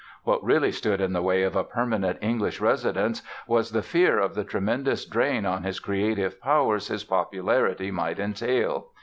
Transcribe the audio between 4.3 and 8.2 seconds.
the tremendous drain on his creative powers his popularity might